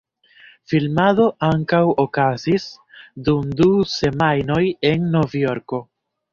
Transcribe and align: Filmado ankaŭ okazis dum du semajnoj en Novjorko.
Filmado 0.71 1.27
ankaŭ 1.47 1.81
okazis 2.05 2.67
dum 3.29 3.55
du 3.61 3.71
semajnoj 3.99 4.61
en 4.93 5.09
Novjorko. 5.15 5.85